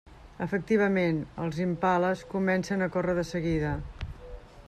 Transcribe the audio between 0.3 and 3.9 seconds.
Efectivament, els impales comencen a córrer de seguida.